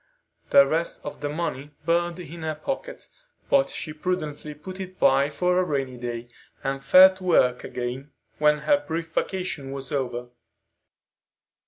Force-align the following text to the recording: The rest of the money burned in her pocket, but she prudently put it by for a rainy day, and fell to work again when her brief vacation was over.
The 0.49 0.65
rest 0.65 1.05
of 1.05 1.21
the 1.21 1.29
money 1.29 1.75
burned 1.85 2.19
in 2.19 2.41
her 2.41 2.55
pocket, 2.55 3.07
but 3.51 3.69
she 3.69 3.93
prudently 3.93 4.55
put 4.55 4.79
it 4.79 4.97
by 4.97 5.29
for 5.29 5.59
a 5.59 5.63
rainy 5.63 5.97
day, 5.99 6.27
and 6.63 6.83
fell 6.83 7.15
to 7.17 7.23
work 7.23 7.63
again 7.63 8.11
when 8.39 8.61
her 8.61 8.83
brief 8.83 9.13
vacation 9.13 9.71
was 9.71 9.91
over. 9.91 10.29